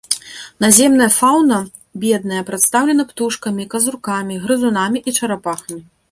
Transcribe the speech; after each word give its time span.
Наземная 0.63 1.07
фаўна 1.17 1.57
бедная, 2.05 2.41
прадстаўлена 2.47 3.05
птушкамі, 3.09 3.67
казуркамі, 3.73 4.39
грызунамі 4.47 4.99
і 5.13 5.15
чарапахамі. 5.21 5.79